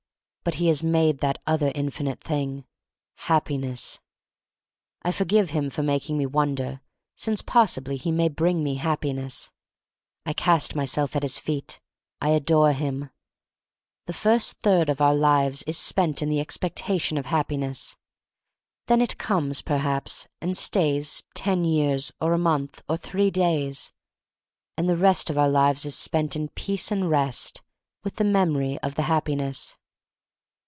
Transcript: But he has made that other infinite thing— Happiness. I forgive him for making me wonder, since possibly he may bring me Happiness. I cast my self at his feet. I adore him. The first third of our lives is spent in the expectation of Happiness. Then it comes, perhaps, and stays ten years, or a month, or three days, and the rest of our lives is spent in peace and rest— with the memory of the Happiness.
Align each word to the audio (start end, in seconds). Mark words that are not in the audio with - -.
But 0.43 0.55
he 0.55 0.69
has 0.69 0.81
made 0.81 1.19
that 1.19 1.39
other 1.45 1.71
infinite 1.75 2.19
thing— 2.19 2.65
Happiness. 3.29 3.99
I 5.03 5.11
forgive 5.11 5.51
him 5.51 5.69
for 5.69 5.83
making 5.83 6.17
me 6.17 6.25
wonder, 6.25 6.81
since 7.15 7.43
possibly 7.43 7.95
he 7.95 8.11
may 8.11 8.27
bring 8.27 8.63
me 8.63 8.75
Happiness. 8.77 9.51
I 10.25 10.33
cast 10.33 10.73
my 10.75 10.83
self 10.83 11.15
at 11.15 11.21
his 11.21 11.37
feet. 11.37 11.79
I 12.19 12.29
adore 12.29 12.73
him. 12.73 13.11
The 14.07 14.13
first 14.13 14.57
third 14.61 14.89
of 14.89 14.99
our 14.99 15.13
lives 15.13 15.61
is 15.67 15.77
spent 15.77 16.23
in 16.23 16.29
the 16.29 16.39
expectation 16.39 17.19
of 17.19 17.27
Happiness. 17.27 17.95
Then 18.87 18.99
it 18.99 19.19
comes, 19.19 19.61
perhaps, 19.61 20.27
and 20.41 20.57
stays 20.57 21.23
ten 21.35 21.65
years, 21.65 22.11
or 22.19 22.33
a 22.33 22.39
month, 22.39 22.81
or 22.89 22.97
three 22.97 23.29
days, 23.29 23.93
and 24.75 24.89
the 24.89 24.97
rest 24.97 25.29
of 25.29 25.37
our 25.37 25.49
lives 25.49 25.85
is 25.85 25.95
spent 25.95 26.35
in 26.35 26.49
peace 26.49 26.91
and 26.91 27.11
rest— 27.11 27.61
with 28.03 28.15
the 28.15 28.23
memory 28.23 28.79
of 28.79 28.95
the 28.95 29.03
Happiness. 29.03 29.77